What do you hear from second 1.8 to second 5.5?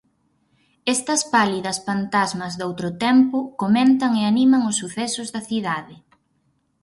pantasmas doutro tempo comentan e animan os sucesos da